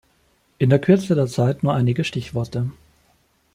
[0.57, 2.71] In der Kürze der Zeit nur einige Stichworte.